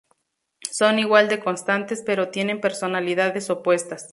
Son 0.71 0.97
igual 0.97 1.29
de 1.29 1.39
constantes, 1.39 2.01
pero 2.03 2.29
tienen 2.31 2.59
personalidades 2.59 3.51
opuestas. 3.51 4.07